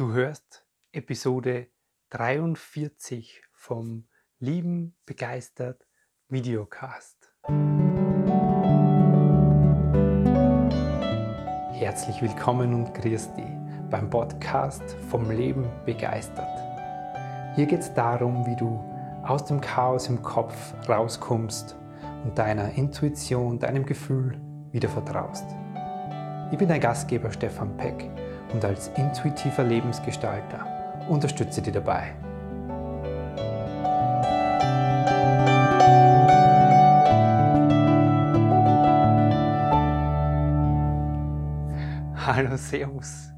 Du 0.00 0.14
hörst 0.14 0.64
Episode 0.92 1.66
43 2.08 3.42
vom 3.52 4.08
Lieben 4.38 4.96
begeistert 5.04 5.86
Videocast. 6.30 7.30
Herzlich 11.74 12.22
willkommen 12.22 12.72
und 12.72 12.94
grüß 12.94 13.34
dich 13.34 13.44
beim 13.90 14.08
Podcast 14.08 14.82
vom 15.10 15.30
Leben 15.30 15.68
begeistert. 15.84 16.48
Hier 17.54 17.66
geht 17.66 17.80
es 17.80 17.92
darum, 17.92 18.46
wie 18.46 18.56
du 18.56 18.82
aus 19.22 19.44
dem 19.44 19.60
Chaos 19.60 20.08
im 20.08 20.22
Kopf 20.22 20.72
rauskommst 20.88 21.76
und 22.24 22.38
deiner 22.38 22.72
Intuition, 22.72 23.58
deinem 23.58 23.84
Gefühl 23.84 24.40
wieder 24.72 24.88
vertraust. 24.88 25.44
Ich 26.50 26.56
bin 26.56 26.70
dein 26.70 26.80
Gastgeber 26.80 27.30
Stefan 27.30 27.76
Peck 27.76 28.10
und 28.52 28.64
als 28.64 28.88
intuitiver 28.96 29.64
Lebensgestalter 29.64 30.66
unterstütze 31.08 31.62
dich 31.62 31.72
dabei. 31.72 32.14
Hallo, 42.14 42.56
Servus 42.56 43.30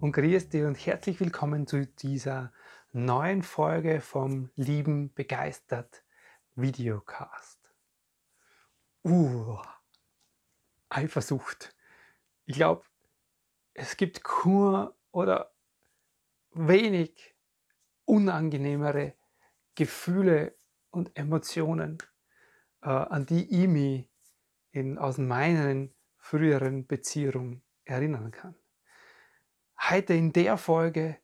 und 0.00 0.12
grüß 0.12 0.48
dich 0.48 0.64
und 0.64 0.74
herzlich 0.74 1.20
willkommen 1.20 1.66
zu 1.66 1.86
dieser 1.86 2.52
neuen 2.92 3.42
Folge 3.42 4.00
vom 4.00 4.50
Lieben 4.56 5.12
begeistert 5.14 6.02
Videocast. 6.54 7.72
Uh, 9.04 9.58
Eifersucht. 10.88 11.74
Ich 12.44 12.56
glaube, 12.56 12.84
es 13.74 13.96
gibt 13.96 14.22
Kur 14.22 14.96
oder 15.10 15.52
wenig 16.52 17.34
unangenehmere 18.04 19.14
Gefühle 19.74 20.56
und 20.90 21.16
Emotionen, 21.16 21.98
äh, 22.82 22.88
an 22.88 23.26
die 23.26 23.62
ich 23.62 23.68
mich 23.68 24.10
in, 24.70 24.98
aus 24.98 25.18
meinen 25.18 25.94
früheren 26.18 26.86
Beziehungen 26.86 27.62
erinnern 27.84 28.30
kann. 28.30 28.54
Heute 29.88 30.14
in 30.14 30.32
der 30.32 30.58
Folge 30.58 31.18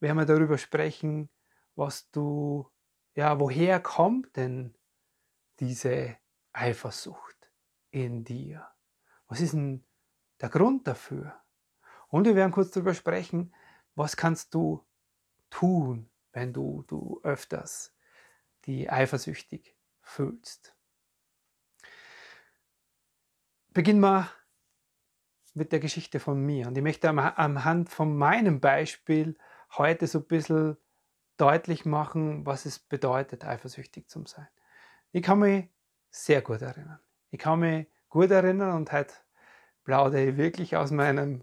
werden 0.00 0.18
wir 0.18 0.26
darüber 0.26 0.58
sprechen, 0.58 1.30
was 1.74 2.10
du, 2.10 2.68
ja, 3.14 3.38
woher 3.40 3.80
kommt 3.80 4.36
denn 4.36 4.74
diese 5.60 6.16
Eifersucht 6.52 7.50
in 7.90 8.24
dir? 8.24 8.68
Was 9.28 9.40
ist 9.40 9.54
denn 9.54 9.84
der 10.40 10.50
Grund 10.50 10.86
dafür? 10.86 11.41
Und 12.12 12.26
wir 12.26 12.36
werden 12.36 12.52
kurz 12.52 12.70
darüber 12.70 12.92
sprechen, 12.92 13.54
was 13.94 14.18
kannst 14.18 14.52
du 14.52 14.84
tun, 15.48 16.10
wenn 16.32 16.52
du, 16.52 16.84
du 16.86 17.18
öfters 17.22 17.96
die 18.66 18.90
eifersüchtig 18.90 19.74
fühlst. 20.02 20.76
Beginnen 23.70 24.00
wir 24.00 24.30
mit 25.54 25.72
der 25.72 25.80
Geschichte 25.80 26.20
von 26.20 26.38
mir. 26.38 26.66
Und 26.66 26.76
ich 26.76 26.82
möchte 26.82 27.08
anhand 27.08 27.88
von 27.88 28.14
meinem 28.14 28.60
Beispiel 28.60 29.38
heute 29.78 30.06
so 30.06 30.18
ein 30.18 30.26
bisschen 30.26 30.76
deutlich 31.38 31.86
machen, 31.86 32.44
was 32.44 32.66
es 32.66 32.78
bedeutet, 32.78 33.46
eifersüchtig 33.46 34.10
zu 34.10 34.22
sein. 34.26 34.48
Ich 35.12 35.22
kann 35.22 35.38
mich 35.38 35.70
sehr 36.10 36.42
gut 36.42 36.60
erinnern. 36.60 37.00
Ich 37.30 37.38
kann 37.38 37.60
mich 37.60 37.86
gut 38.10 38.30
erinnern 38.30 38.76
und 38.76 38.92
heute 38.92 39.14
plaudere 39.84 40.26
ich 40.26 40.36
wirklich 40.36 40.76
aus 40.76 40.90
meinem 40.90 41.42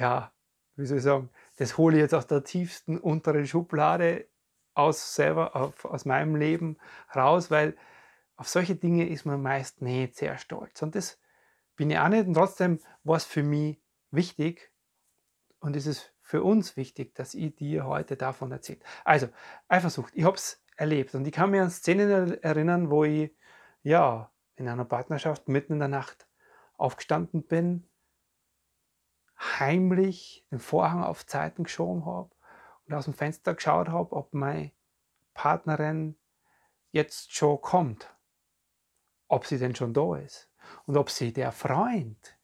ja, 0.00 0.32
wie 0.76 0.86
soll 0.86 0.98
ich 0.98 1.04
sagen, 1.04 1.30
das 1.56 1.76
hole 1.76 1.96
ich 1.96 2.00
jetzt 2.00 2.14
aus 2.14 2.26
der 2.26 2.42
tiefsten 2.42 2.98
unteren 2.98 3.46
Schublade 3.46 4.26
aus 4.74 5.14
selber, 5.14 5.54
auf, 5.54 5.84
aus 5.84 6.04
meinem 6.06 6.36
Leben 6.36 6.78
raus, 7.14 7.50
weil 7.50 7.76
auf 8.36 8.48
solche 8.48 8.76
Dinge 8.76 9.08
ist 9.08 9.26
man 9.26 9.42
meist 9.42 9.82
nicht 9.82 10.16
sehr 10.16 10.38
stolz. 10.38 10.80
Und 10.80 10.94
das 10.94 11.20
bin 11.76 11.90
ich 11.90 11.98
auch 11.98 12.08
nicht. 12.08 12.26
Und 12.26 12.34
trotzdem 12.34 12.80
war 13.04 13.16
es 13.16 13.26
für 13.26 13.42
mich 13.42 13.78
wichtig 14.10 14.72
und 15.60 15.76
es 15.76 15.86
ist 15.86 16.14
für 16.22 16.42
uns 16.42 16.76
wichtig, 16.76 17.14
dass 17.14 17.34
ich 17.34 17.54
dir 17.56 17.84
heute 17.84 18.16
davon 18.16 18.50
erzähle. 18.52 18.80
Also, 19.04 19.28
Eifersucht, 19.68 20.14
ich 20.14 20.24
habe 20.24 20.36
es 20.36 20.64
erlebt 20.76 21.14
und 21.14 21.26
ich 21.26 21.32
kann 21.32 21.50
mir 21.50 21.62
an 21.62 21.70
Szenen 21.70 22.42
erinnern, 22.42 22.88
wo 22.88 23.04
ich 23.04 23.34
ja 23.82 24.32
in 24.56 24.68
einer 24.68 24.84
Partnerschaft 24.86 25.48
mitten 25.48 25.74
in 25.74 25.78
der 25.80 25.88
Nacht 25.88 26.26
aufgestanden 26.78 27.42
bin 27.42 27.89
heimlich 29.40 30.46
den 30.50 30.60
Vorhang 30.60 31.02
auf 31.02 31.26
Zeiten 31.26 31.64
geschoben 31.64 32.04
habe 32.04 32.30
und 32.86 32.94
aus 32.94 33.06
dem 33.06 33.14
Fenster 33.14 33.54
geschaut 33.54 33.88
habe, 33.88 34.14
ob 34.14 34.34
meine 34.34 34.72
Partnerin 35.34 36.16
jetzt 36.90 37.34
schon 37.34 37.60
kommt, 37.60 38.14
ob 39.28 39.46
sie 39.46 39.58
denn 39.58 39.74
schon 39.74 39.94
da 39.94 40.16
ist 40.16 40.50
und 40.86 40.96
ob 40.96 41.10
sie 41.10 41.32
der 41.32 41.52
Freund, 41.52 42.36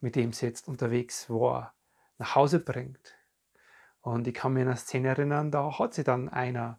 mit 0.00 0.14
dem 0.14 0.32
sie 0.32 0.46
jetzt 0.46 0.68
unterwegs 0.68 1.28
war, 1.28 1.74
nach 2.18 2.34
Hause 2.34 2.60
bringt. 2.60 3.14
Und 4.00 4.28
ich 4.28 4.34
kann 4.34 4.52
mir 4.52 4.62
an 4.62 4.68
eine 4.68 4.76
Szene 4.76 5.08
erinnern, 5.08 5.50
da 5.50 5.78
hat 5.78 5.94
sie 5.94 6.04
dann 6.04 6.28
einer 6.28 6.78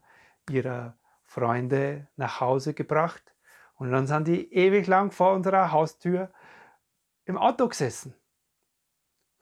ihrer 0.49 0.95
Freunde 1.25 2.07
nach 2.15 2.39
Hause 2.39 2.73
gebracht 2.73 3.35
und 3.75 3.91
dann 3.91 4.07
sind 4.07 4.27
die 4.27 4.53
ewig 4.53 4.87
lang 4.87 5.11
vor 5.11 5.33
unserer 5.33 5.71
Haustür 5.71 6.31
im 7.25 7.37
Auto 7.37 7.67
gesessen. 7.67 8.13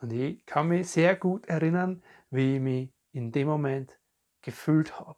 Und 0.04 0.12
ich 0.12 0.46
kann 0.46 0.68
mich 0.68 0.90
sehr 0.90 1.16
gut 1.16 1.46
erinnern, 1.46 2.04
wie 2.30 2.56
ich 2.56 2.62
mich 2.62 2.94
in 3.14 3.32
dem 3.32 3.48
Moment 3.48 3.98
gefühlt 4.42 5.00
habe. 5.00 5.18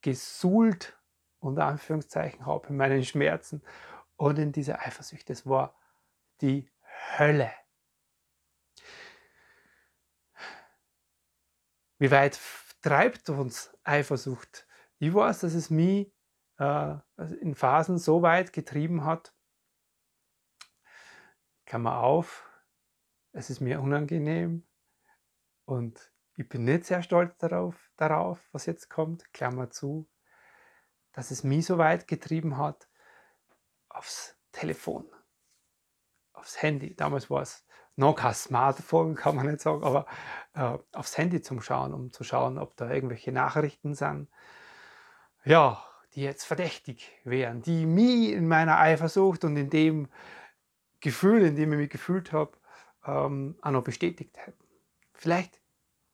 Gesuhlt, 0.00 0.96
unter 1.40 1.64
Anführungszeichen, 1.64 2.46
habe 2.46 2.68
in 2.68 2.76
meinen 2.76 3.02
Schmerzen 3.02 3.64
und 4.14 4.38
in 4.38 4.52
dieser 4.52 4.78
Eifersucht. 4.78 5.28
Das 5.28 5.44
war 5.44 5.76
die 6.40 6.70
Hölle. 7.18 7.50
Wie 11.98 12.12
weit 12.12 12.38
treibt 12.82 13.28
uns 13.28 13.76
Eifersucht? 13.82 14.68
Ich 15.00 15.12
weiß, 15.12 15.40
dass 15.40 15.54
es 15.54 15.68
mich 15.68 16.14
äh, 16.58 16.94
in 17.40 17.56
Phasen 17.56 17.98
so 17.98 18.22
weit 18.22 18.52
getrieben 18.52 19.04
hat, 19.04 19.34
Klammer 21.64 21.98
auf, 22.04 22.45
es 23.36 23.50
ist 23.50 23.60
mir 23.60 23.80
unangenehm 23.80 24.66
und 25.66 26.10
ich 26.36 26.48
bin 26.48 26.64
nicht 26.64 26.86
sehr 26.86 27.02
stolz 27.02 27.36
darauf, 27.36 27.74
darauf, 27.96 28.40
was 28.52 28.66
jetzt 28.66 28.88
kommt, 28.88 29.32
Klammer 29.34 29.70
zu, 29.70 30.08
dass 31.12 31.30
es 31.30 31.44
mich 31.44 31.66
so 31.66 31.76
weit 31.76 32.08
getrieben 32.08 32.56
hat, 32.56 32.88
aufs 33.88 34.36
Telefon, 34.52 35.06
aufs 36.32 36.62
Handy. 36.62 36.96
Damals 36.96 37.28
war 37.28 37.42
es 37.42 37.66
noch 37.94 38.14
kein 38.14 38.34
Smartphone, 38.34 39.14
kann 39.14 39.36
man 39.36 39.46
nicht 39.46 39.60
sagen, 39.60 39.84
aber 39.84 40.06
äh, 40.54 40.78
aufs 40.92 41.18
Handy 41.18 41.42
zum 41.42 41.60
Schauen, 41.60 41.92
um 41.92 42.12
zu 42.12 42.24
schauen, 42.24 42.58
ob 42.58 42.76
da 42.76 42.90
irgendwelche 42.90 43.32
Nachrichten 43.32 43.94
sind. 43.94 44.28
Ja, 45.44 45.82
die 46.14 46.22
jetzt 46.22 46.44
verdächtig 46.44 47.12
wären, 47.24 47.60
die 47.60 47.84
mich 47.84 48.30
in 48.30 48.48
meiner 48.48 48.78
Eifersucht 48.78 49.44
und 49.44 49.56
in 49.56 49.68
dem 49.68 50.08
Gefühl, 51.00 51.42
in 51.42 51.56
dem 51.56 51.72
ich 51.72 51.78
mich 51.78 51.90
gefühlt 51.90 52.32
habe, 52.32 52.56
ähm, 53.06 53.56
auch 53.62 53.70
noch 53.70 53.84
bestätigt 53.84 54.36
hätten. 54.38 54.64
Vielleicht 55.12 55.60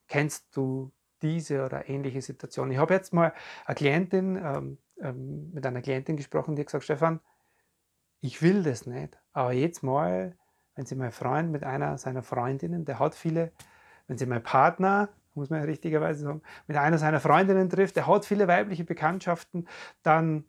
kennst 0.09 0.57
du 0.57 0.93
diese 1.23 1.65
oder 1.65 1.89
ähnliche 1.89 2.21
Situation. 2.21 2.71
Ich 2.71 2.79
habe 2.79 2.95
jetzt 2.95 3.13
mal 3.13 3.33
eine 3.65 3.75
Klientin, 3.75 4.37
ähm, 4.37 4.79
ähm, 5.01 5.53
mit 5.53 5.65
einer 5.65 5.83
Klientin 5.83 6.17
gesprochen, 6.17 6.57
die 6.57 6.63
hat 6.63 6.67
gesagt, 6.67 6.85
Stefan, 6.85 7.21
ich 8.21 8.43
will 8.43 8.63
das 8.63 8.87
nicht, 8.87 9.19
aber 9.33 9.53
jetzt 9.53 9.83
mal, 9.83 10.37
wenn 10.75 10.87
sie 10.87 10.95
mein 10.95 11.13
Freund 11.13 11.51
mit 11.51 11.65
einer 11.65 11.99
seiner 11.99 12.23
Freundinnen, 12.23 12.85
der 12.85 12.99
hat 12.99 13.15
viele, 13.15 13.53
wenn 14.07 14.19
sie 14.19 14.27
mein 14.27 14.43
Partner, 14.43 15.09
muss 15.35 15.51
man 15.51 15.61
ja 15.61 15.65
richtigerweise 15.65 16.25
sagen, 16.25 16.43
mit 16.67 16.77
einer 16.77 16.99
seiner 16.99 17.21
Freundinnen 17.21 17.69
trifft, 17.71 17.97
der 17.97 18.07
hat 18.07 18.25
viele 18.25 18.49
weibliche 18.49 18.85
Bekanntschaften, 18.85 19.67
dann 20.03 20.45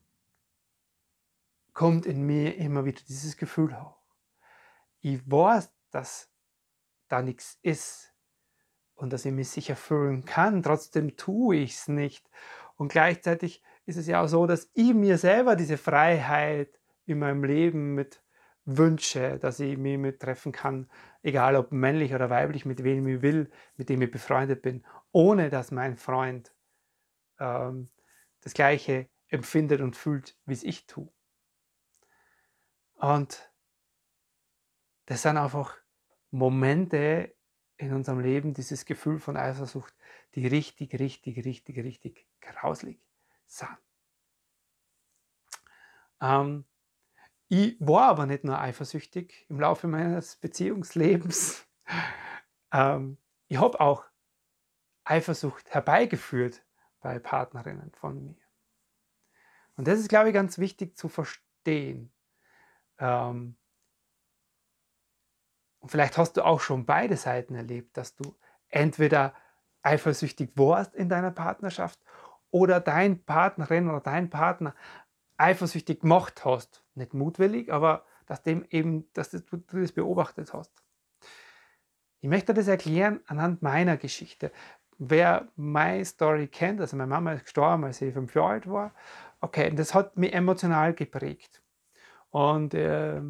kommt 1.74 2.06
in 2.06 2.24
mir 2.24 2.58
immer 2.58 2.86
wieder 2.86 3.02
dieses 3.08 3.38
Gefühl 3.38 3.80
hoch. 3.80 3.98
Ich 5.02 5.20
weiß, 5.30 5.74
dass 5.92 6.33
da 7.14 7.22
nichts 7.22 7.60
ist 7.62 8.14
und 8.96 9.14
dass 9.14 9.26
ich 9.26 9.32
mich 9.32 9.50
sicher 9.50 9.76
fühlen 9.76 10.26
kann. 10.26 10.64
Trotzdem 10.64 11.16
tue 11.16 11.58
ich 11.58 11.74
es 11.74 11.88
nicht. 11.88 12.28
Und 12.76 12.92
gleichzeitig 12.92 13.64
ist 13.86 13.98
es 13.98 14.08
ja 14.08 14.24
auch 14.24 14.28
so, 14.28 14.48
dass 14.48 14.72
ich 14.74 14.94
mir 14.94 15.18
selber 15.18 15.56
diese 15.56 15.78
Freiheit 15.78 16.80
in 17.06 17.20
meinem 17.20 17.44
Leben 17.44 17.94
mit 17.94 18.24
wünsche, 18.66 19.38
dass 19.40 19.60
ich 19.60 19.78
mich 19.78 19.98
mit 19.98 20.22
treffen 20.22 20.52
kann, 20.52 20.90
egal 21.22 21.56
ob 21.56 21.72
männlich 21.72 22.16
oder 22.16 22.30
weiblich, 22.30 22.66
mit 22.66 22.84
wem 22.84 23.08
ich 23.08 23.22
will, 23.22 23.52
mit 23.76 23.90
dem 23.90 24.02
ich 24.02 24.10
befreundet 24.10 24.62
bin, 24.62 24.86
ohne 25.12 25.50
dass 25.50 25.70
mein 25.70 25.98
Freund 25.98 26.56
ähm, 27.40 27.90
das 28.42 28.54
Gleiche 28.54 29.10
empfindet 29.28 29.82
und 29.82 29.96
fühlt, 29.96 30.38
wie 30.46 30.54
es 30.54 30.64
ich 30.64 30.88
tue. 30.88 31.10
Und 32.96 33.52
das 35.06 35.22
sind 35.24 35.38
einfach 35.38 35.83
Momente 36.34 37.36
in 37.78 37.94
unserem 37.94 38.20
Leben, 38.20 38.54
dieses 38.54 38.86
Gefühl 38.86 39.20
von 39.20 39.38
Eifersucht, 39.38 39.94
die 40.34 40.48
richtig, 40.48 41.00
richtig, 41.00 41.46
richtig, 41.46 41.78
richtig 41.78 42.28
grauslig 42.42 43.00
sind. 43.46 43.78
Ähm, 46.20 46.66
ich 47.50 47.78
war 47.80 48.08
aber 48.10 48.26
nicht 48.26 48.44
nur 48.44 48.60
eifersüchtig 48.60 49.46
im 49.50 49.60
Laufe 49.60 49.88
meines 49.88 50.36
Beziehungslebens. 50.36 51.66
Ähm, 52.76 53.20
ich 53.50 53.58
habe 53.58 53.80
auch 53.80 54.04
Eifersucht 55.04 55.70
herbeigeführt 55.70 56.66
bei 57.02 57.20
Partnerinnen 57.20 57.92
von 57.92 58.20
mir. 58.24 58.42
Und 59.76 59.88
das 59.88 60.00
ist, 60.00 60.10
glaube 60.10 60.30
ich, 60.30 60.34
ganz 60.34 60.58
wichtig 60.58 60.98
zu 60.98 61.08
verstehen. 61.08 62.12
Ähm, 62.98 63.58
und 65.84 65.90
vielleicht 65.90 66.18
hast 66.18 66.38
du 66.38 66.46
auch 66.46 66.62
schon 66.62 66.86
beide 66.86 67.18
Seiten 67.18 67.56
erlebt, 67.56 67.98
dass 67.98 68.16
du 68.16 68.38
entweder 68.70 69.34
eifersüchtig 69.82 70.52
warst 70.56 70.96
in 70.96 71.10
deiner 71.10 71.30
Partnerschaft 71.30 72.00
oder 72.52 72.80
dein 72.80 73.22
Partnerin 73.26 73.90
oder 73.90 74.00
dein 74.00 74.30
Partner 74.30 74.76
eifersüchtig 75.36 76.00
gemacht 76.00 76.46
hast. 76.46 76.86
Nicht 76.96 77.14
mutwillig, 77.14 77.70
aber 77.70 78.06
dass, 78.28 78.42
dem 78.44 78.66
eben, 78.70 79.12
dass 79.12 79.32
du 79.32 79.42
das 79.42 79.92
beobachtet 79.92 80.54
hast. 80.54 80.72
Ich 82.22 82.30
möchte 82.30 82.54
das 82.54 82.70
erklären 82.70 83.20
anhand 83.28 83.62
meiner 83.62 83.98
Geschichte. 83.98 84.54
Wer 85.00 85.50
meine 85.58 86.06
Story 86.06 86.48
kennt, 86.48 86.80
also 86.80 86.96
meine 86.96 87.10
Mama 87.10 87.34
ist 87.34 87.44
gestorben, 87.44 87.84
als 87.84 88.02
ich 88.02 88.14
fünf 88.14 88.34
Jahre 88.36 88.54
alt 88.54 88.70
war, 88.70 88.96
okay, 89.42 89.70
das 89.76 89.94
hat 89.94 90.16
mich 90.16 90.32
emotional 90.32 90.94
geprägt. 90.94 91.62
Und 92.30 92.74
äh, 92.74 93.22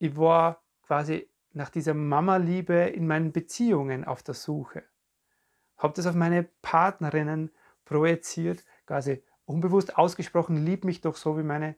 ich 0.00 0.16
war 0.16 0.60
quasi 0.82 1.30
nach 1.54 1.70
dieser 1.70 1.94
Mama-Liebe 1.94 2.74
in 2.74 3.06
meinen 3.06 3.32
Beziehungen 3.32 4.04
auf 4.04 4.22
der 4.22 4.34
Suche. 4.34 4.84
Habe 5.76 5.94
das 5.94 6.06
auf 6.06 6.14
meine 6.14 6.42
Partnerinnen 6.42 7.50
projiziert, 7.84 8.64
quasi 8.86 9.24
unbewusst 9.44 9.96
ausgesprochen, 9.96 10.64
lieb 10.64 10.84
mich 10.84 11.00
doch 11.00 11.16
so, 11.16 11.38
wie 11.38 11.42
meine 11.42 11.76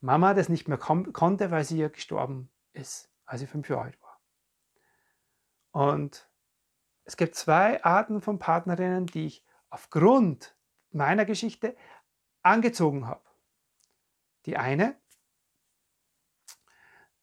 Mama 0.00 0.34
das 0.34 0.48
nicht 0.48 0.68
mehr 0.68 0.78
konnte, 0.78 1.50
weil 1.50 1.64
sie 1.64 1.78
ja 1.78 1.88
gestorben 1.88 2.50
ist, 2.72 3.10
als 3.24 3.40
sie 3.40 3.46
fünf 3.46 3.68
Jahre 3.68 3.84
alt 3.84 4.02
war. 4.02 4.20
Und 5.70 6.30
es 7.04 7.16
gibt 7.16 7.34
zwei 7.34 7.82
Arten 7.84 8.20
von 8.20 8.38
Partnerinnen, 8.38 9.06
die 9.06 9.26
ich 9.26 9.44
aufgrund 9.68 10.56
meiner 10.92 11.24
Geschichte 11.24 11.76
angezogen 12.42 13.06
habe. 13.06 13.24
Die 14.46 14.56
eine, 14.56 14.96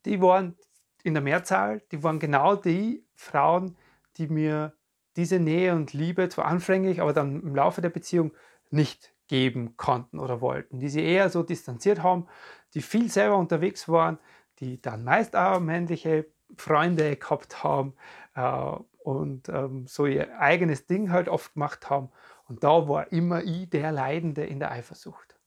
die 0.06 0.22
waren 0.22 0.58
in 1.04 1.14
der 1.14 1.24
Mehrzahl, 1.24 1.82
die 1.92 2.04
waren 2.04 2.20
genau 2.20 2.56
die 2.56 3.06
Frauen, 3.16 3.78
die 4.18 4.28
mir 4.28 4.74
diese 5.16 5.40
Nähe 5.40 5.76
und 5.76 5.94
Liebe 5.94 6.30
zwar 6.30 6.46
anfänglich, 6.46 7.02
aber 7.02 7.14
dann 7.14 7.42
im 7.42 7.56
Laufe 7.56 7.82
der 7.82 7.90
Beziehung 7.90 8.32
nicht 8.70 9.14
geben 9.28 9.78
konnten 9.78 10.20
oder 10.20 10.42
wollten, 10.42 10.80
die 10.80 10.90
sie 10.90 11.04
eher 11.04 11.30
so 11.30 11.44
distanziert 11.44 12.04
haben, 12.04 12.28
die 12.74 12.82
viel 12.82 13.10
selber 13.10 13.38
unterwegs 13.38 13.88
waren, 13.88 14.20
die 14.60 14.82
dann 14.82 15.04
meist 15.04 15.36
auch 15.36 15.60
männliche 15.60 16.28
Freunde 16.58 17.16
gehabt 17.16 17.64
haben 17.64 17.96
äh, 18.36 18.76
und 19.04 19.50
ähm, 19.50 19.88
so 19.88 20.06
ihr 20.06 20.40
eigenes 20.40 20.86
Ding 20.86 21.12
halt 21.12 21.30
oft 21.30 21.54
gemacht 21.54 21.90
haben. 21.90 22.10
Und 22.48 22.64
da 22.64 22.88
war 22.88 23.12
immer 23.12 23.44
ich 23.44 23.70
der 23.70 23.92
Leidende 23.92 24.46
in 24.46 24.60
der 24.60 24.72
Eifersucht. 24.72 25.40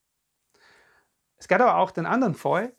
Es 1.37 1.49
gab 1.49 1.61
aber 1.61 1.77
auch 1.77 1.91
den 1.91 2.06
anderen 2.06 2.35
Fall, 2.35 2.75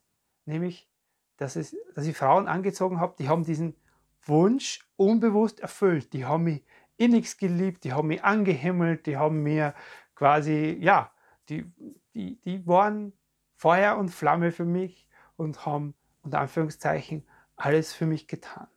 nämlich 0.46 0.90
dass, 1.38 1.56
es, 1.56 1.76
dass 1.94 2.06
ich 2.06 2.18
Frauen 2.18 2.48
angezogen 2.48 3.00
habe, 3.00 3.16
die 3.20 3.30
haben 3.30 3.44
diesen 3.44 3.76
Wunsch 4.24 4.88
unbewusst 4.96 5.60
erfüllt. 5.60 6.14
Die 6.14 6.26
haben 6.26 6.44
mich 6.44 6.64
innigst 6.98 7.40
geliebt, 7.40 7.84
die 7.84 7.94
haben 7.94 8.08
mich 8.08 8.24
angehimmelt, 8.24 9.06
die 9.06 9.18
haben 9.18 9.44
mir 9.44 9.74
quasi, 10.16 10.78
ja, 10.80 11.12
die, 11.50 11.72
die, 12.14 12.40
die 12.42 12.66
waren 12.66 13.14
Feuer 13.56 13.98
und 13.98 14.10
Flamme 14.10 14.52
für 14.52 14.66
mich 14.66 15.08
und 15.36 15.66
haben 15.66 15.94
unter 16.22 16.40
Anführungszeichen 16.40 17.28
alles 17.56 17.94
für 17.94 18.06
mich 18.06 18.28
getan. 18.28 18.68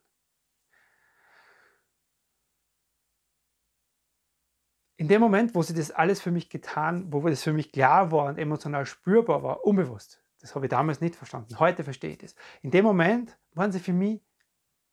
In 4.97 5.07
dem 5.07 5.21
Moment, 5.21 5.55
wo 5.55 5.63
sie 5.63 5.73
das 5.73 5.91
alles 5.91 6.21
für 6.21 6.31
mich 6.31 6.49
getan, 6.49 7.11
wo 7.13 7.21
das 7.27 7.41
für 7.41 7.53
mich 7.53 7.71
klar 7.71 8.11
war 8.11 8.25
und 8.25 8.37
emotional 8.37 8.85
spürbar 8.85 9.43
war, 9.43 9.63
unbewusst, 9.63 10.21
das 10.41 10.55
habe 10.55 10.65
ich 10.65 10.69
damals 10.69 11.01
nicht 11.01 11.15
verstanden. 11.15 11.59
Heute 11.59 11.83
verstehe 11.83 12.11
ich 12.11 12.17
das. 12.19 12.35
In 12.61 12.71
dem 12.71 12.85
Moment 12.85 13.37
waren 13.53 13.71
sie 13.71 13.79
für 13.79 13.93
mich 13.93 14.21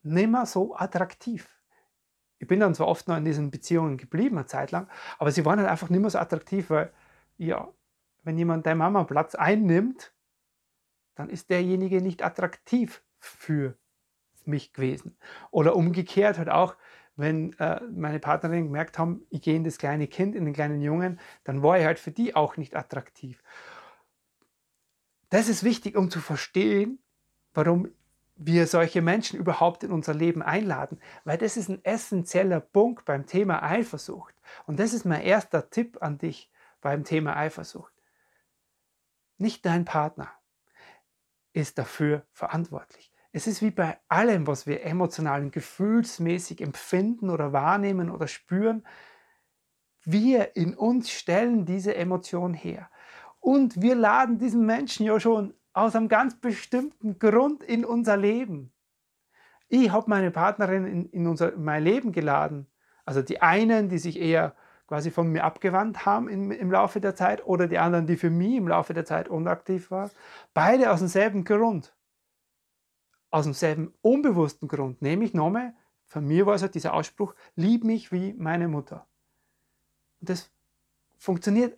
nicht 0.03 0.29
mehr 0.29 0.45
so 0.45 0.75
attraktiv. 0.75 1.47
Ich 2.39 2.47
bin 2.47 2.59
dann 2.59 2.75
zwar 2.75 2.87
oft 2.87 3.07
noch 3.07 3.17
in 3.17 3.25
diesen 3.25 3.49
Beziehungen 3.49 3.97
geblieben, 3.97 4.37
eine 4.37 4.45
Zeit 4.45 4.71
lang, 4.71 4.87
aber 5.17 5.31
sie 5.31 5.45
waren 5.45 5.59
halt 5.59 5.69
einfach 5.69 5.89
nicht 5.89 5.99
mehr 5.99 6.09
so 6.09 6.19
attraktiv, 6.19 6.69
weil, 6.69 6.93
ja, 7.37 7.67
wenn 8.23 8.37
jemand 8.37 8.65
dein 8.65 8.77
Mama 8.77 9.03
Platz 9.05 9.35
einnimmt, 9.35 10.13
dann 11.15 11.29
ist 11.29 11.49
derjenige 11.49 12.01
nicht 12.01 12.23
attraktiv 12.23 13.03
für 13.19 13.75
mich 14.45 14.73
gewesen. 14.73 15.17
Oder 15.49 15.75
umgekehrt 15.75 16.37
halt 16.37 16.49
auch, 16.49 16.75
wenn 17.15 17.53
äh, 17.53 17.81
meine 17.91 18.19
Partnerin 18.19 18.65
gemerkt 18.65 18.99
haben, 18.99 19.25
ich 19.29 19.41
gehe 19.41 19.55
in 19.55 19.63
das 19.63 19.79
kleine 19.79 20.07
Kind, 20.07 20.35
in 20.35 20.45
den 20.45 20.53
kleinen 20.53 20.81
Jungen, 20.81 21.19
dann 21.43 21.63
war 21.63 21.79
ich 21.79 21.85
halt 21.85 21.97
für 21.97 22.11
die 22.11 22.35
auch 22.35 22.57
nicht 22.57 22.75
attraktiv. 22.75 23.41
Das 25.29 25.49
ist 25.49 25.63
wichtig, 25.63 25.95
um 25.95 26.09
zu 26.09 26.21
verstehen, 26.21 26.99
warum 27.53 27.89
wir 28.37 28.67
solche 28.67 29.01
Menschen 29.01 29.39
überhaupt 29.39 29.83
in 29.83 29.91
unser 29.91 30.13
Leben 30.13 30.41
einladen, 30.41 30.99
weil 31.25 31.37
das 31.37 31.57
ist 31.57 31.69
ein 31.69 31.83
essentieller 31.83 32.59
Punkt 32.59 33.05
beim 33.05 33.25
Thema 33.25 33.63
Eifersucht. 33.63 34.35
Und 34.65 34.79
das 34.79 34.93
ist 34.93 35.05
mein 35.05 35.21
erster 35.21 35.69
Tipp 35.69 35.97
an 36.01 36.17
dich 36.17 36.51
beim 36.81 37.03
Thema 37.03 37.35
Eifersucht. 37.35 37.93
Nicht 39.37 39.65
dein 39.65 39.85
Partner 39.85 40.31
ist 41.53 41.77
dafür 41.77 42.25
verantwortlich. 42.31 43.11
Es 43.31 43.47
ist 43.47 43.61
wie 43.61 43.71
bei 43.71 43.99
allem, 44.07 44.47
was 44.47 44.65
wir 44.65 44.83
emotional 44.83 45.41
und 45.41 45.51
gefühlsmäßig 45.51 46.61
empfinden 46.61 47.29
oder 47.29 47.53
wahrnehmen 47.53 48.09
oder 48.09 48.27
spüren. 48.27 48.85
Wir 50.03 50.55
in 50.55 50.75
uns 50.75 51.11
stellen 51.11 51.65
diese 51.65 51.95
Emotion 51.95 52.53
her. 52.53 52.89
Und 53.39 53.81
wir 53.81 53.95
laden 53.95 54.37
diesen 54.37 54.65
Menschen 54.65 55.05
ja 55.05 55.19
schon 55.19 55.53
aus 55.73 55.95
einem 55.95 56.07
ganz 56.07 56.35
bestimmten 56.35 57.19
Grund 57.19 57.63
in 57.63 57.85
unser 57.85 58.17
Leben. 58.17 58.71
Ich 59.69 59.91
habe 59.91 60.09
meine 60.09 60.31
Partnerin 60.31 60.85
in, 60.85 61.09
in, 61.09 61.27
unser, 61.27 61.53
in 61.53 61.63
mein 61.63 61.83
Leben 61.83 62.11
geladen. 62.11 62.67
Also 63.05 63.21
die 63.21 63.41
einen, 63.41 63.89
die 63.89 63.99
sich 63.99 64.19
eher 64.19 64.55
quasi 64.87 65.11
von 65.11 65.29
mir 65.31 65.43
abgewandt 65.43 66.05
haben 66.05 66.29
im, 66.29 66.51
im 66.51 66.71
Laufe 66.71 67.01
der 67.01 67.15
Zeit 67.15 67.45
oder 67.45 67.67
die 67.67 67.77
anderen, 67.77 68.07
die 68.07 68.15
für 68.15 68.29
mich 68.29 68.55
im 68.55 68.67
Laufe 68.67 68.93
der 68.93 69.05
Zeit 69.05 69.27
unaktiv 69.27 69.91
waren. 69.91 70.09
Beide 70.53 70.91
aus 70.91 70.99
demselben 70.99 71.43
Grund. 71.43 71.93
Aus 73.29 73.43
demselben 73.43 73.93
unbewussten 74.01 74.67
Grund. 74.67 75.01
Nämlich 75.01 75.33
nochmal, 75.33 75.73
von 76.05 76.25
mir 76.25 76.45
war 76.45 76.55
es 76.55 76.61
halt 76.61 76.75
dieser 76.75 76.93
Ausspruch, 76.93 77.35
lieb 77.55 77.83
mich 77.83 78.11
wie 78.13 78.33
meine 78.33 78.69
Mutter. 78.69 79.05
Und 80.21 80.29
das 80.29 80.49
funktioniert 81.17 81.77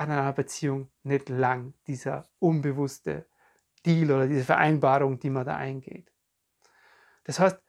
an 0.00 0.10
einer 0.10 0.32
Beziehung 0.32 0.90
nicht 1.02 1.28
lang, 1.28 1.74
dieser 1.86 2.26
unbewusste 2.38 3.26
Deal 3.84 4.10
oder 4.10 4.26
diese 4.26 4.44
Vereinbarung, 4.44 5.18
die 5.18 5.28
man 5.28 5.44
da 5.44 5.56
eingeht. 5.56 6.10
Das 7.24 7.38
heißt, 7.38 7.60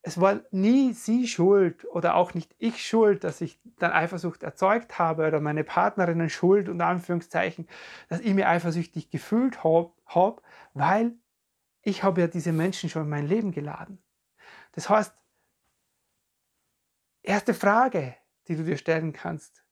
es 0.00 0.18
war 0.18 0.40
nie 0.50 0.94
sie 0.94 1.26
schuld 1.26 1.84
oder 1.90 2.14
auch 2.14 2.32
nicht 2.32 2.54
ich 2.58 2.86
schuld, 2.86 3.22
dass 3.22 3.42
ich 3.42 3.60
dann 3.78 3.92
Eifersucht 3.92 4.44
erzeugt 4.44 4.98
habe 4.98 5.26
oder 5.26 5.40
meine 5.40 5.62
Partnerinnen 5.62 6.30
schuld, 6.30 6.70
unter 6.70 6.86
Anführungszeichen, 6.86 7.68
dass 8.08 8.20
ich 8.20 8.32
mir 8.32 8.48
eifersüchtig 8.48 9.10
gefühlt 9.10 9.62
habe, 9.62 9.92
hab, 10.06 10.42
weil 10.72 11.16
ich 11.82 12.02
habe 12.02 12.22
ja 12.22 12.28
diese 12.28 12.52
Menschen 12.52 12.88
schon 12.88 13.02
in 13.02 13.10
mein 13.10 13.26
Leben 13.26 13.52
geladen. 13.52 14.02
Das 14.72 14.88
heißt, 14.88 15.14
erste 17.22 17.52
Frage, 17.52 18.16
die 18.48 18.56
du 18.56 18.64
dir 18.64 18.78
stellen 18.78 19.12
kannst, 19.12 19.65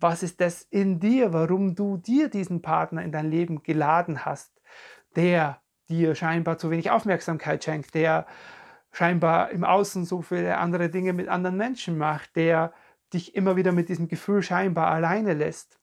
was 0.00 0.22
ist 0.22 0.40
das 0.40 0.62
in 0.62 0.98
dir, 0.98 1.32
warum 1.32 1.74
du 1.74 1.98
dir 1.98 2.28
diesen 2.28 2.62
Partner 2.62 3.02
in 3.02 3.12
dein 3.12 3.30
Leben 3.30 3.62
geladen 3.62 4.24
hast, 4.24 4.60
der 5.14 5.60
dir 5.88 6.14
scheinbar 6.14 6.58
zu 6.58 6.70
wenig 6.70 6.90
Aufmerksamkeit 6.90 7.62
schenkt, 7.62 7.94
der 7.94 8.26
scheinbar 8.92 9.50
im 9.50 9.64
Außen 9.64 10.04
so 10.04 10.22
viele 10.22 10.56
andere 10.58 10.88
Dinge 10.88 11.12
mit 11.12 11.28
anderen 11.28 11.56
Menschen 11.56 11.98
macht, 11.98 12.34
der 12.36 12.72
dich 13.12 13.34
immer 13.34 13.56
wieder 13.56 13.72
mit 13.72 13.88
diesem 13.88 14.08
Gefühl 14.08 14.42
scheinbar 14.42 14.88
alleine 14.88 15.34
lässt. 15.34 15.78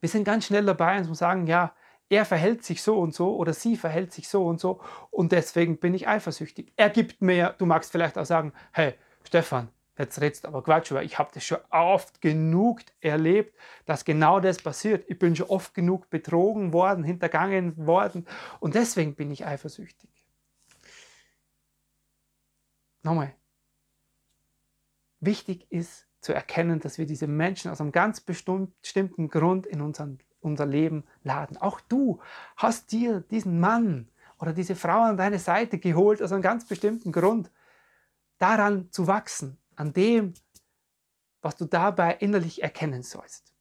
Wir 0.00 0.08
sind 0.08 0.24
ganz 0.24 0.46
schnell 0.46 0.64
dabei 0.64 0.98
und 0.98 1.14
sagen, 1.14 1.46
ja, 1.46 1.74
er 2.08 2.24
verhält 2.24 2.64
sich 2.64 2.82
so 2.82 2.98
und 2.98 3.14
so 3.14 3.34
oder 3.36 3.52
sie 3.52 3.76
verhält 3.76 4.12
sich 4.12 4.28
so 4.28 4.46
und 4.46 4.60
so 4.60 4.80
und 5.10 5.32
deswegen 5.32 5.78
bin 5.78 5.94
ich 5.94 6.06
eifersüchtig. 6.06 6.72
Er 6.76 6.90
gibt 6.90 7.20
mir, 7.22 7.54
du 7.58 7.66
magst 7.66 7.90
vielleicht 7.90 8.18
auch 8.18 8.26
sagen, 8.26 8.52
hey, 8.72 8.94
Stefan, 9.24 9.68
Jetzt 9.98 10.20
redest 10.20 10.44
du 10.44 10.48
aber 10.48 10.62
Quatsch, 10.62 10.92
weil 10.92 11.06
ich 11.06 11.18
habe 11.18 11.30
das 11.32 11.44
schon 11.44 11.58
oft 11.70 12.20
genug 12.20 12.80
erlebt, 13.00 13.56
dass 13.86 14.04
genau 14.04 14.40
das 14.40 14.58
passiert. 14.58 15.04
Ich 15.08 15.18
bin 15.18 15.34
schon 15.34 15.48
oft 15.48 15.74
genug 15.74 16.10
betrogen 16.10 16.72
worden, 16.72 17.02
hintergangen 17.02 17.86
worden 17.86 18.26
und 18.60 18.74
deswegen 18.74 19.14
bin 19.14 19.30
ich 19.30 19.46
eifersüchtig. 19.46 20.10
Nochmal. 23.02 23.34
wichtig 25.20 25.70
ist 25.70 26.06
zu 26.20 26.32
erkennen, 26.32 26.80
dass 26.80 26.98
wir 26.98 27.06
diese 27.06 27.26
Menschen 27.26 27.70
aus 27.70 27.80
einem 27.80 27.92
ganz 27.92 28.20
bestimmten 28.20 29.28
Grund 29.28 29.66
in 29.66 29.80
unseren, 29.80 30.18
unser 30.40 30.66
Leben 30.66 31.04
laden. 31.22 31.56
Auch 31.56 31.80
du 31.80 32.20
hast 32.56 32.92
dir 32.92 33.20
diesen 33.20 33.60
Mann 33.60 34.08
oder 34.38 34.52
diese 34.52 34.74
Frau 34.74 35.02
an 35.02 35.16
deine 35.16 35.38
Seite 35.38 35.78
geholt 35.78 36.22
aus 36.22 36.32
einem 36.32 36.42
ganz 36.42 36.66
bestimmten 36.66 37.12
Grund, 37.12 37.50
daran 38.38 38.90
zu 38.90 39.06
wachsen, 39.06 39.58
an 39.76 39.92
dem, 39.92 40.34
was 41.42 41.56
du 41.56 41.64
dabei 41.64 42.14
innerlich 42.14 42.62
erkennen 42.62 43.02
sollst. 43.02 43.54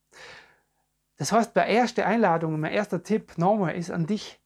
Das 1.17 1.31
heißt, 1.31 1.53
bei 1.53 1.67
erster 1.67 2.05
Einladung, 2.05 2.59
mein 2.59 2.73
erster 2.73 3.03
Tipp 3.03 3.37
nochmal 3.37 3.75
ist 3.75 3.91
an 3.91 4.05
dich, 4.05 4.41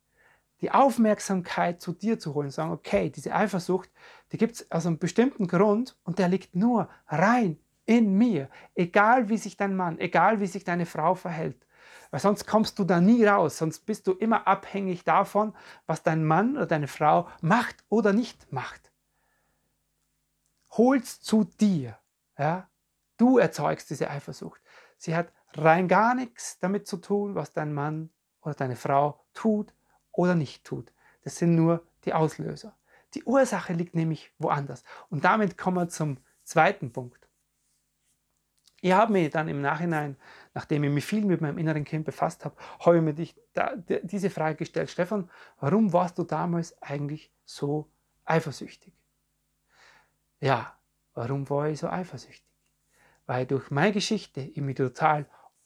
die 0.62 0.72
Aufmerksamkeit 0.72 1.82
zu 1.82 1.94
dir 1.94 2.20
zu 2.20 2.34
holen, 2.34 2.52
sagen, 2.52 2.72
okay, 2.72 3.10
diese 3.10 3.34
Eifersucht, 3.34 3.90
die 4.32 4.38
gibt 4.38 4.56
es 4.56 4.72
aus 4.72 4.86
einem 4.86 4.98
bestimmten 4.98 5.48
Grund 5.48 5.98
und 6.04 6.20
der 6.20 6.28
liegt 6.28 6.56
nur 6.56 6.90
rein 7.08 7.58
in 7.86 8.14
mir, 8.18 8.50
egal 8.76 9.30
wie 9.30 9.38
sich 9.38 9.58
dein 9.58 9.76
Mann, 9.76 10.00
egal 10.00 10.42
wie 10.42 10.48
sich 10.48 10.64
deine 10.64 10.86
Frau 10.86 11.16
verhält. 11.16 11.66
Weil 12.12 12.20
sonst 12.20 12.46
kommst 12.46 12.78
du 12.78 12.84
da 12.84 13.00
nie 13.00 13.26
raus, 13.26 13.58
sonst 13.58 13.86
bist 13.86 14.06
du 14.08 14.14
immer 14.14 14.48
abhängig 14.48 15.04
davon, 15.04 15.56
was 15.88 16.04
dein 16.04 16.24
Mann 16.24 16.58
oder 16.58 16.66
deine 16.66 16.88
Frau 16.88 17.28
macht 17.42 17.84
oder 17.88 18.14
nicht 18.14 18.52
macht. 18.52 18.89
Hol's 20.80 21.20
zu 21.20 21.44
dir. 21.44 22.00
Ja? 22.38 22.70
Du 23.18 23.38
erzeugst 23.38 23.90
diese 23.90 24.10
Eifersucht. 24.10 24.62
Sie 24.98 25.14
hat 25.14 25.34
rein 25.56 25.90
gar 25.90 26.16
nichts 26.16 26.58
damit 26.60 26.88
zu 26.88 26.98
tun, 26.98 27.36
was 27.36 27.52
dein 27.52 27.74
Mann 27.74 28.12
oder 28.42 28.54
deine 28.54 28.78
Frau 28.78 29.26
tut 29.34 29.74
oder 30.14 30.36
nicht 30.36 30.64
tut. 30.64 30.94
Das 31.24 31.36
sind 31.36 31.56
nur 31.56 31.86
die 32.06 32.14
Auslöser. 32.14 32.78
Die 33.14 33.26
Ursache 33.26 33.74
liegt 33.74 33.94
nämlich 33.94 34.32
woanders. 34.38 34.86
Und 35.10 35.26
damit 35.26 35.58
kommen 35.58 35.76
wir 35.76 35.90
zum 35.90 36.18
zweiten 36.44 36.94
Punkt. 36.94 37.28
Ich 38.80 38.94
habe 38.94 39.12
mir 39.12 39.30
dann 39.30 39.50
im 39.50 39.62
Nachhinein, 39.62 40.16
nachdem 40.54 40.86
ich 40.86 40.92
mich 40.92 41.06
viel 41.06 41.26
mit 41.26 41.42
meinem 41.42 41.58
inneren 41.58 41.84
Kind 41.84 42.06
befasst 42.06 42.46
habe, 42.46 42.56
habe 42.80 42.98
ich 42.98 43.04
mir 43.04 44.00
diese 44.04 44.30
Frage 44.30 44.56
gestellt, 44.56 44.90
Stefan, 44.90 45.30
warum 45.60 45.92
warst 45.92 46.18
du 46.18 46.24
damals 46.24 46.82
eigentlich 46.82 47.34
so 47.44 47.92
eifersüchtig? 48.24 48.99
Ja, 50.40 50.78
warum 51.14 51.50
war 51.50 51.70
ich 51.70 51.80
so 51.80 51.88
eifersüchtig? 51.88 52.46
Weil 53.26 53.46
durch 53.46 53.72
meine 53.72 53.92
Geschichte 53.92 54.42
ich 54.42 54.62
mich 54.62 54.76
total 54.76 55.26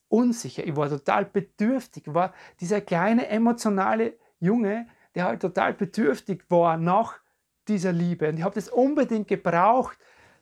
unsicher, 0.10 0.66
ich 0.66 0.76
war 0.76 0.90
total 0.90 1.26
bedürftig, 1.26 2.08
ich 2.08 2.14
war 2.14 2.34
dieser 2.60 2.82
kleine 2.82 3.28
emotionale 3.28 4.18
Junge, 4.40 4.88
der 5.16 5.26
halt 5.26 5.42
total 5.42 5.74
bedürftig 5.74 6.44
war 6.50 6.78
nach 6.78 7.20
dieser 7.68 7.92
Liebe. 7.92 8.28
Und 8.30 8.38
ich 8.38 8.44
habe 8.44 8.56
das 8.56 8.70
unbedingt 8.70 9.28
gebraucht, 9.28 9.98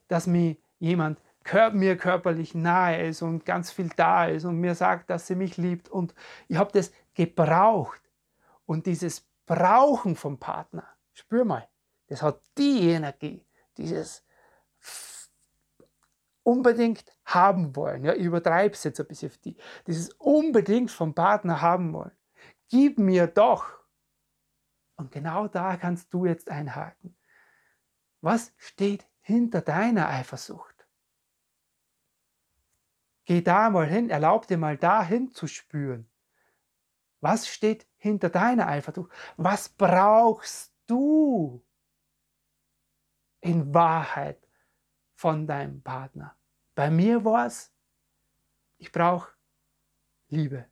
dass 0.07 0.27
mir 0.27 0.57
jemand 0.79 1.19
mir 1.73 1.97
körperlich 1.97 2.53
nahe 2.53 3.07
ist 3.07 3.21
und 3.21 3.45
ganz 3.45 3.71
viel 3.71 3.89
da 3.95 4.25
ist 4.25 4.45
und 4.45 4.57
mir 4.57 4.75
sagt, 4.75 5.09
dass 5.09 5.27
sie 5.27 5.35
mich 5.35 5.57
liebt. 5.57 5.89
Und 5.89 6.13
ich 6.47 6.57
habe 6.57 6.71
das 6.71 6.91
gebraucht. 7.13 8.01
Und 8.65 8.85
dieses 8.85 9.27
Brauchen 9.45 10.15
vom 10.15 10.39
Partner, 10.39 10.87
spür 11.13 11.45
mal, 11.45 11.67
das 12.07 12.21
hat 12.21 12.41
die 12.57 12.89
Energie, 12.89 13.45
dieses 13.81 14.23
unbedingt 16.43 17.05
haben 17.25 17.75
wollen. 17.75 18.03
Ja, 18.03 18.13
ich 18.13 18.23
übertreibe 18.23 18.73
es 18.73 18.83
jetzt 18.83 18.99
ein 18.99 19.07
bisschen 19.07 19.31
die. 19.45 19.57
Dieses 19.87 20.09
unbedingt 20.13 20.91
vom 20.91 21.13
Partner 21.13 21.61
haben 21.61 21.93
wollen. 21.93 22.11
Gib 22.69 22.99
mir 22.99 23.27
doch 23.27 23.81
und 24.95 25.11
genau 25.11 25.47
da 25.47 25.77
kannst 25.77 26.13
du 26.13 26.25
jetzt 26.25 26.49
einhaken. 26.49 27.15
Was 28.21 28.53
steht 28.57 29.07
hinter 29.21 29.61
deiner 29.61 30.07
Eifersucht? 30.09 30.87
Geh 33.25 33.41
da 33.41 33.69
mal 33.69 33.87
hin, 33.87 34.09
erlaub 34.09 34.47
dir 34.47 34.57
mal 34.57 34.77
zu 35.31 35.47
spüren. 35.47 36.09
Was 37.19 37.47
steht 37.47 37.87
hinter 37.97 38.29
deiner 38.29 38.67
Eifersucht? 38.67 39.11
Was 39.37 39.69
brauchst 39.69 40.73
du 40.87 41.63
in 43.41 43.73
Wahrheit 43.73 44.47
von 45.13 45.45
deinem 45.45 45.81
Partner? 45.81 46.35
Bei 46.75 46.89
mir 46.89 47.25
war 47.25 47.47
es, 47.47 47.71
ich 48.77 48.91
brauche 48.91 49.31
Liebe 50.29 50.65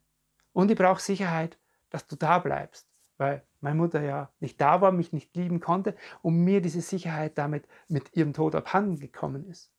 und 0.52 0.70
ich 0.70 0.76
brauche 0.76 1.00
Sicherheit, 1.00 1.58
dass 1.90 2.06
du 2.06 2.16
da 2.16 2.38
bleibst, 2.38 2.88
weil 3.18 3.46
meine 3.60 3.76
Mutter 3.76 4.00
ja 4.00 4.32
nicht 4.40 4.60
da 4.60 4.80
war, 4.80 4.92
mich 4.92 5.12
nicht 5.12 5.36
lieben 5.36 5.60
konnte 5.60 5.94
und 6.22 6.42
mir 6.42 6.60
diese 6.62 6.80
Sicherheit 6.80 7.36
damit 7.36 7.68
mit 7.88 8.16
ihrem 8.16 8.32
Tod 8.32 8.54
abhanden 8.54 8.98
gekommen 8.98 9.46
ist. 9.48 9.70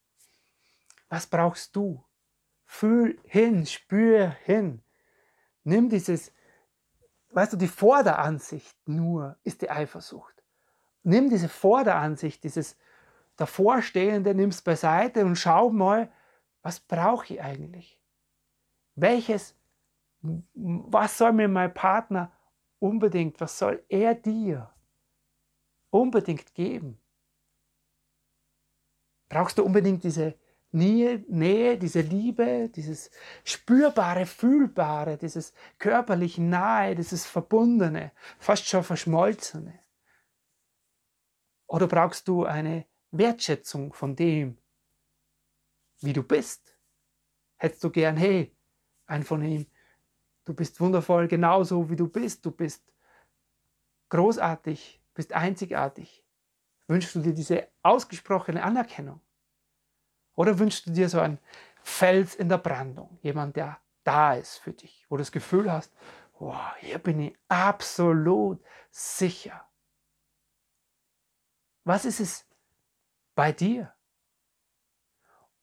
Was 1.10 1.28
brauchst 1.28 1.76
du? 1.76 2.06
Fühl 2.66 3.20
hin, 3.26 3.66
spür 3.66 4.30
hin. 4.30 4.82
Nimm 5.64 5.90
dieses, 5.90 6.32
weißt 7.32 7.54
du, 7.54 7.58
die 7.58 7.68
Vorderansicht 7.68 8.78
nur 8.88 9.38
ist 9.44 9.62
die 9.62 9.70
Eifersucht. 9.70 10.31
Nimm 11.04 11.30
diese 11.30 11.50
Vorderansicht, 11.50 12.44
dieses 12.44 12.78
Davorstehende, 13.36 14.36
nimm 14.36 14.50
es 14.50 14.62
beiseite 14.62 15.26
und 15.26 15.36
schau 15.36 15.72
mal, 15.72 16.12
was 16.62 16.80
brauche 16.80 17.34
ich 17.34 17.42
eigentlich? 17.42 18.00
Welches, 18.96 19.56
was 20.22 21.18
soll 21.18 21.34
mir 21.34 21.48
mein 21.48 21.74
Partner 21.74 22.32
unbedingt, 22.80 23.40
was 23.40 23.58
soll 23.58 23.84
er 23.90 24.14
dir 24.14 24.72
unbedingt 25.90 26.54
geben? 26.54 27.00
Brauchst 29.30 29.58
du 29.58 29.64
unbedingt 29.64 30.04
diese 30.04 30.36
Nähe, 30.74 31.24
Nähe, 31.28 31.78
diese 31.78 32.02
Liebe, 32.02 32.70
dieses 32.70 33.12
spürbare, 33.44 34.26
fühlbare, 34.26 35.18
dieses 35.18 35.54
körperlich 35.80 36.38
nahe, 36.38 36.96
dieses 36.96 37.26
verbundene, 37.26 38.12
fast 38.40 38.68
schon 38.68 38.84
verschmolzene? 38.84 39.81
Oder 41.72 41.88
brauchst 41.88 42.28
du 42.28 42.46
eine 42.46 42.86
Wertschätzung 43.12 43.94
von 43.94 44.16
dem, 44.16 44.58
wie 46.02 46.14
du 46.14 46.24
bist? 46.24 46.76
Hättest 47.58 47.84
du 47.84 47.90
gern, 47.90 48.18
hey, 48.18 48.56
ein 49.06 49.24
von 49.24 49.44
ihm, 49.44 49.66
Du 50.46 50.54
bist 50.54 50.80
wundervoll 50.80 51.28
genauso, 51.28 51.90
wie 51.90 51.96
du 51.96 52.08
bist. 52.08 52.46
Du 52.46 52.52
bist 52.52 52.84
großartig, 54.10 55.02
bist 55.14 55.34
einzigartig. 55.34 56.26
Wünschst 56.88 57.16
du 57.16 57.22
dir 57.22 57.34
diese 57.34 57.68
ausgesprochene 57.84 58.64
Anerkennung? 58.64 59.22
Oder 60.36 60.58
wünschst 60.58 60.88
du 60.88 60.92
dir 60.92 61.10
so 61.10 61.20
einen 61.20 61.40
Fels 61.84 62.36
in 62.36 62.50
der 62.50 62.58
Brandung? 62.58 63.20
Jemand, 63.22 63.56
der 63.56 63.80
da 64.04 64.34
ist 64.34 64.58
für 64.58 64.74
dich, 64.74 65.06
wo 65.10 65.16
du 65.16 65.22
das 65.22 65.32
Gefühl 65.32 65.72
hast, 65.72 65.94
wow, 66.40 66.76
hier 66.80 66.98
bin 66.98 67.20
ich 67.20 67.38
absolut 67.48 68.64
sicher. 68.90 69.66
Was 71.84 72.06
ist 72.06 72.20
es 72.20 72.46
bei 73.36 73.52
dir? 73.52 73.94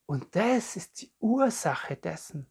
Und 0.05 0.35
das 0.35 0.75
ist 0.75 1.01
die 1.01 1.11
Ursache 1.19 1.95
dessen, 1.95 2.49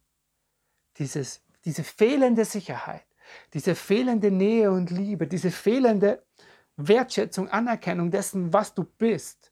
dieses 0.97 1.43
diese 1.65 1.83
fehlende 1.83 2.45
Sicherheit, 2.45 3.05
diese 3.53 3.75
fehlende 3.75 4.31
Nähe 4.31 4.71
und 4.71 4.91
Liebe, 4.91 5.27
diese 5.27 5.51
fehlende 5.51 6.25
Wertschätzung, 6.77 7.49
Anerkennung 7.49 8.11
dessen, 8.11 8.53
was 8.53 8.73
du 8.73 8.83
bist, 8.83 9.51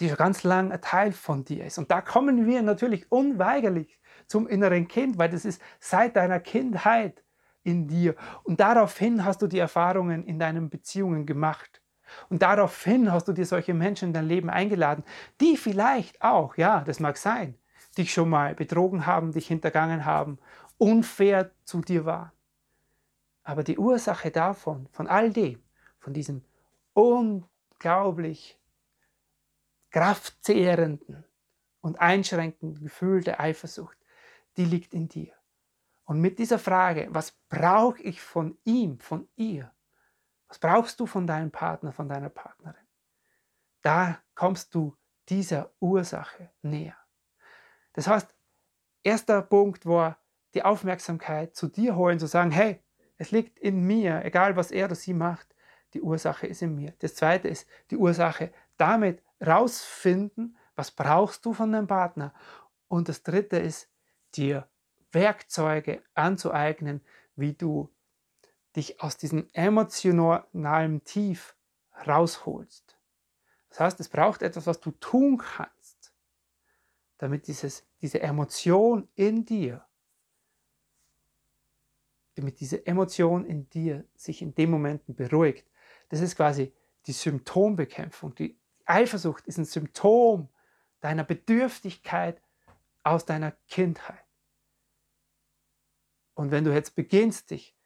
die 0.00 0.08
schon 0.08 0.16
ganz 0.16 0.42
lang 0.42 0.72
ein 0.72 0.80
Teil 0.80 1.12
von 1.12 1.44
dir 1.44 1.64
ist. 1.64 1.78
Und 1.78 1.90
da 1.90 2.00
kommen 2.00 2.46
wir 2.46 2.62
natürlich 2.62 3.10
unweigerlich 3.12 4.00
zum 4.26 4.48
inneren 4.48 4.88
Kind, 4.88 5.18
weil 5.18 5.30
das 5.30 5.44
ist 5.44 5.62
seit 5.78 6.16
deiner 6.16 6.40
Kindheit 6.40 7.22
in 7.62 7.88
dir. 7.88 8.14
Und 8.42 8.60
daraufhin 8.60 9.24
hast 9.24 9.42
du 9.42 9.46
die 9.46 9.58
Erfahrungen 9.58 10.24
in 10.24 10.38
deinen 10.38 10.70
Beziehungen 10.70 11.26
gemacht. 11.26 11.80
Und 12.28 12.42
daraufhin 12.42 13.12
hast 13.12 13.28
du 13.28 13.32
dir 13.32 13.46
solche 13.46 13.74
Menschen 13.74 14.08
in 14.08 14.12
dein 14.14 14.26
Leben 14.26 14.50
eingeladen, 14.50 15.04
die 15.40 15.56
vielleicht 15.56 16.22
auch, 16.22 16.56
ja, 16.56 16.80
das 16.80 17.00
mag 17.00 17.16
sein, 17.16 17.56
dich 17.96 18.12
schon 18.12 18.28
mal 18.28 18.54
betrogen 18.54 19.06
haben, 19.06 19.32
dich 19.32 19.46
hintergangen 19.46 20.04
haben, 20.04 20.38
unfair 20.78 21.50
zu 21.64 21.80
dir 21.80 22.04
waren. 22.04 22.32
Aber 23.42 23.62
die 23.62 23.78
Ursache 23.78 24.30
davon, 24.30 24.88
von 24.92 25.06
all 25.06 25.32
dem, 25.32 25.62
von 25.98 26.12
diesem 26.12 26.42
unglaublich 26.92 28.58
kraftzehrenden 29.90 31.24
und 31.80 32.00
einschränkenden 32.00 32.84
Gefühl 32.84 33.22
der 33.22 33.40
Eifersucht, 33.40 33.96
die 34.56 34.64
liegt 34.64 34.94
in 34.94 35.08
dir. 35.08 35.32
Und 36.10 36.20
mit 36.20 36.40
dieser 36.40 36.58
Frage, 36.58 37.06
was 37.10 37.30
brauche 37.48 38.02
ich 38.02 38.20
von 38.20 38.58
ihm, 38.64 38.98
von 38.98 39.28
ihr? 39.36 39.72
Was 40.48 40.58
brauchst 40.58 40.98
du 40.98 41.06
von 41.06 41.24
deinem 41.24 41.52
Partner, 41.52 41.92
von 41.92 42.08
deiner 42.08 42.30
Partnerin? 42.30 42.82
Da 43.80 44.18
kommst 44.34 44.74
du 44.74 44.96
dieser 45.28 45.70
Ursache 45.78 46.50
näher. 46.62 46.96
Das 47.92 48.08
heißt, 48.08 48.34
erster 49.04 49.40
Punkt 49.40 49.86
war, 49.86 50.18
die 50.54 50.64
Aufmerksamkeit 50.64 51.54
zu 51.54 51.68
dir 51.68 51.94
holen, 51.94 52.18
zu 52.18 52.26
sagen, 52.26 52.50
hey, 52.50 52.82
es 53.16 53.30
liegt 53.30 53.60
in 53.60 53.86
mir, 53.86 54.24
egal 54.24 54.56
was 54.56 54.72
er 54.72 54.86
oder 54.86 54.96
sie 54.96 55.14
macht, 55.14 55.54
die 55.94 56.02
Ursache 56.02 56.48
ist 56.48 56.60
in 56.60 56.74
mir. 56.74 56.92
Das 56.98 57.14
zweite 57.14 57.46
ist, 57.46 57.68
die 57.92 57.96
Ursache 57.96 58.52
damit 58.78 59.22
rausfinden, 59.40 60.56
was 60.74 60.90
brauchst 60.90 61.46
du 61.46 61.52
von 61.52 61.70
deinem 61.70 61.86
Partner. 61.86 62.34
Und 62.88 63.08
das 63.08 63.22
dritte 63.22 63.58
ist, 63.58 63.88
dir 64.34 64.66
Werkzeuge 65.12 66.02
anzueignen, 66.14 67.00
wie 67.36 67.54
du 67.54 67.92
dich 68.76 69.00
aus 69.00 69.16
diesem 69.16 69.48
emotionalen 69.52 71.02
Tief 71.04 71.56
rausholst. 72.06 72.96
Das 73.68 73.80
heißt, 73.80 74.00
es 74.00 74.08
braucht 74.08 74.42
etwas, 74.42 74.66
was 74.66 74.80
du 74.80 74.90
tun 74.92 75.38
kannst, 75.38 76.12
damit 77.18 77.46
dieses, 77.46 77.86
diese 78.00 78.20
Emotion 78.20 79.08
in 79.14 79.44
dir, 79.44 79.84
damit 82.34 82.60
diese 82.60 82.86
Emotion 82.86 83.44
in 83.44 83.68
dir 83.70 84.04
sich 84.14 84.42
in 84.42 84.54
den 84.54 84.70
Momenten 84.70 85.14
beruhigt. 85.14 85.68
Das 86.08 86.20
ist 86.20 86.36
quasi 86.36 86.72
die 87.06 87.12
Symptombekämpfung. 87.12 88.34
Die 88.34 88.58
Eifersucht 88.84 89.46
ist 89.46 89.58
ein 89.58 89.64
Symptom 89.64 90.48
deiner 91.00 91.24
Bedürftigkeit 91.24 92.42
aus 93.02 93.24
deiner 93.24 93.52
Kindheit. 93.68 94.24
Und 96.40 96.52
wenn 96.52 96.64
du 96.64 96.72
jetzt 96.72 96.96
beginnst, 96.96 97.50
dich 97.50 97.76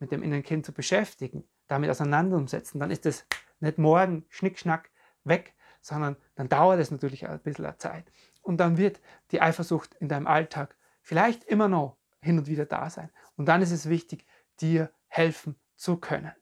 mit 0.00 0.10
dem 0.10 0.24
inneren 0.24 0.42
Kind 0.42 0.66
zu 0.66 0.72
beschäftigen, 0.72 1.44
damit 1.68 1.90
auseinanderzusetzen, 1.90 2.80
dann 2.80 2.90
ist 2.90 3.06
es 3.06 3.24
nicht 3.60 3.78
morgen 3.78 4.26
schnickschnack 4.30 4.90
weg, 5.22 5.54
sondern 5.80 6.16
dann 6.34 6.48
dauert 6.48 6.80
es 6.80 6.90
natürlich 6.90 7.24
ein 7.24 7.38
bisschen 7.38 7.72
Zeit. 7.78 8.10
Und 8.42 8.56
dann 8.56 8.78
wird 8.78 9.00
die 9.30 9.40
Eifersucht 9.40 9.94
in 10.00 10.08
deinem 10.08 10.26
Alltag 10.26 10.76
vielleicht 11.02 11.44
immer 11.44 11.68
noch 11.68 11.96
hin 12.20 12.36
und 12.36 12.48
wieder 12.48 12.66
da 12.66 12.90
sein. 12.90 13.10
Und 13.36 13.46
dann 13.46 13.62
ist 13.62 13.70
es 13.70 13.88
wichtig, 13.88 14.26
dir 14.60 14.90
helfen 15.06 15.54
zu 15.76 15.96
können. 15.96 16.32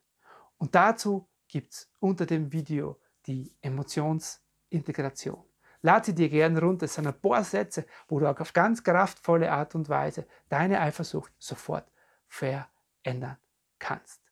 Und 0.56 0.74
dazu 0.74 1.28
gibt 1.48 1.74
es 1.74 1.92
unter 2.00 2.24
dem 2.24 2.50
Video 2.50 2.98
die 3.26 3.54
Emotionsintegration. 3.60 5.44
Lad 5.82 6.06
sie 6.06 6.14
dir 6.14 6.28
gerne 6.28 6.60
runter. 6.60 6.84
Es 6.84 6.94
sind 6.94 7.06
ein 7.06 7.20
paar 7.20 7.44
Sätze, 7.44 7.84
wo 8.08 8.20
du 8.20 8.28
auf 8.28 8.52
ganz 8.52 8.82
kraftvolle 8.82 9.50
Art 9.50 9.74
und 9.74 9.88
Weise 9.88 10.26
deine 10.48 10.80
Eifersucht 10.80 11.32
sofort 11.38 11.90
verändern 12.28 13.36
kannst. 13.78 14.22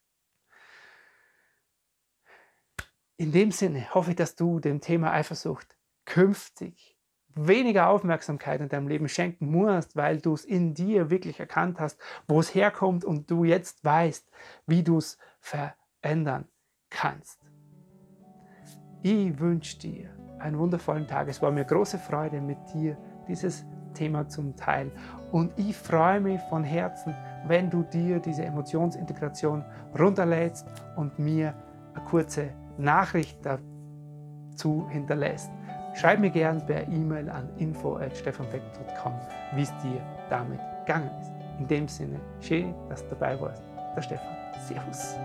In 3.17 3.33
dem 3.33 3.51
Sinne 3.51 3.93
hoffe 3.93 4.11
ich, 4.11 4.17
dass 4.17 4.37
du 4.37 4.61
dem 4.61 4.81
Thema 4.81 5.13
Eifersucht 5.13 5.77
künftig 6.07 6.97
weniger 7.35 7.89
Aufmerksamkeit 7.89 8.61
in 8.61 8.69
deinem 8.69 8.89
Leben 8.89 9.09
schenken 9.09 9.51
musst, 9.51 9.95
weil 9.95 10.21
du 10.21 10.35
es 10.35 10.45
in 10.45 10.75
dir 10.75 11.11
wirklich 11.11 11.39
erkannt 11.39 11.81
hast, 11.81 12.01
wo 12.27 12.41
es 12.41 12.55
herkommt 12.55 13.05
und 13.05 13.31
du 13.31 13.45
jetzt 13.45 13.85
weißt, 13.85 14.31
wie 14.67 14.83
du 14.83 14.99
es 14.99 15.19
verändern 15.41 16.49
kannst. 16.89 17.41
Ich 19.03 19.39
wünsche 19.39 19.79
dir 19.79 20.20
einen 20.41 20.59
wundervollen 20.59 21.07
Tag. 21.07 21.29
Es 21.29 21.41
war 21.43 21.51
mir 21.51 21.65
große 21.65 21.99
Freude, 21.99 22.41
mit 22.41 22.59
dir 22.73 22.97
dieses 23.29 23.65
Thema 23.95 24.29
zum 24.29 24.57
Teil. 24.57 24.91
Und 25.33 25.53
ich 25.57 25.77
freue 25.77 26.21
mich 26.21 26.41
von 26.49 26.65
Herzen, 26.65 27.15
wenn 27.47 27.71
du 27.71 27.83
dir 27.83 28.21
diese 28.21 28.45
Emotionsintegration 28.45 29.65
runterlädst 29.99 30.67
und 30.97 31.19
mir 31.19 31.55
eine 31.95 32.05
kurze 32.05 32.51
Nachricht 32.79 33.39
dazu 33.45 34.87
hinterlässt. 34.91 35.51
Schreib 35.95 36.21
mir 36.21 36.31
gern 36.31 36.65
per 36.65 36.87
E-Mail 36.87 37.29
an 37.29 37.49
info.stefanbeck.com, 37.57 39.13
wie 39.55 39.63
es 39.63 39.77
dir 39.79 40.01
damit 40.29 40.61
gegangen 40.87 41.11
ist. 41.21 41.33
In 41.59 41.67
dem 41.67 41.89
Sinne, 41.89 42.21
schön, 42.41 42.75
dass 42.89 43.03
du 43.03 43.11
dabei 43.11 43.41
warst. 43.41 43.63
Der 43.97 44.03
Stefan. 44.03 44.37
Servus. 44.67 45.17